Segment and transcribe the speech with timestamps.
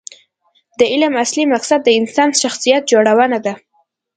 [0.79, 3.53] د علم اصلي مقصد د انسان شخصیت جوړونه ده.